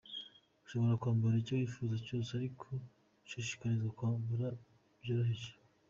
[0.65, 2.67] Ushobora kwambara icyo wifuza cyose ariko
[3.25, 4.47] ushishikarizwa kwambara
[5.01, 5.51] byoroheje.